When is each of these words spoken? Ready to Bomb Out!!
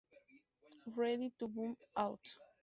Ready 0.97 1.29
to 1.37 1.47
Bomb 1.47 1.77
Out!! 1.95 2.35